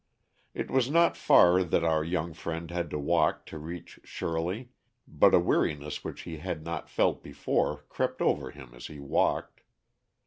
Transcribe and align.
It 0.55 0.71
was 0.71 0.89
not 0.89 1.15
far 1.15 1.63
that 1.63 1.83
our 1.83 2.03
young 2.03 2.33
friend 2.33 2.71
had 2.71 2.89
to 2.89 2.97
walk 2.97 3.45
to 3.45 3.59
reach 3.59 3.99
Shirley, 4.03 4.69
but 5.07 5.35
a 5.35 5.39
weariness 5.39 6.03
which 6.03 6.21
he 6.21 6.37
had 6.37 6.63
not 6.63 6.89
felt 6.89 7.21
before 7.21 7.83
crept 7.87 8.19
over 8.19 8.49
him 8.49 8.73
as 8.73 8.87
he 8.87 8.99
walked. 8.99 9.61